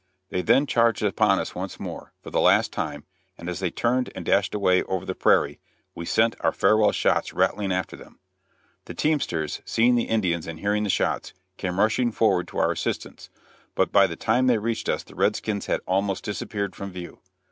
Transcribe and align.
They 0.29 0.41
then 0.41 0.65
charged 0.65 1.03
upon 1.03 1.37
us 1.37 1.53
once 1.53 1.79
more, 1.79 2.11
for 2.23 2.31
the 2.31 2.41
last 2.41 2.73
time, 2.73 3.03
and 3.37 3.47
as 3.47 3.59
they 3.59 3.69
turned 3.69 4.11
and 4.15 4.25
dashed 4.25 4.55
away 4.55 4.81
over 4.85 5.05
the 5.05 5.13
prairie, 5.13 5.59
we 5.93 6.07
sent 6.07 6.35
our 6.39 6.51
farewell 6.51 6.91
shots 6.91 7.33
rattling 7.33 7.71
after 7.71 7.95
them. 7.95 8.17
The 8.85 8.95
teamsters, 8.95 9.61
seeing 9.63 9.93
the 9.93 10.07
Indians 10.09 10.47
and 10.47 10.59
hearing 10.59 10.85
the 10.85 10.89
shots, 10.89 11.33
came 11.57 11.79
rushing 11.79 12.11
forward 12.11 12.47
to 12.47 12.57
our 12.57 12.71
assistance, 12.71 13.29
but 13.75 13.91
by 13.91 14.07
the 14.07 14.15
time 14.15 14.47
they 14.47 14.57
reached 14.57 14.89
us 14.89 15.03
the 15.03 15.13
red 15.13 15.35
skins 15.35 15.67
had 15.67 15.81
almost 15.85 16.23
disappeared 16.23 16.75
from 16.75 16.89
view. 16.89 17.19